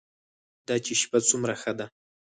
دا 0.67 0.75
چې 0.85 0.93
شپه 1.01 1.19
څومره 1.29 1.53
ښه 1.61 1.71
ده. 1.77 1.85